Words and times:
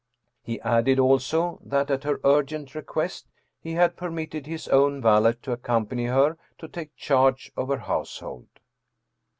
He 0.41 0.59
added 0.61 0.97
also, 0.97 1.59
that, 1.63 1.91
at 1.91 2.05
her 2.05 2.19
urgent 2.23 2.73
request, 2.73 3.27
he 3.59 3.73
had 3.73 3.95
per 3.97 4.09
mitted 4.09 4.47
his 4.47 4.67
own 4.69 4.99
valet 4.99 5.33
to 5.43 5.51
accompany 5.51 6.05
her, 6.05 6.39
to 6.57 6.67
take 6.67 6.95
charge 6.95 7.51
of 7.55 7.67
her 7.67 7.77
household. 7.77 8.47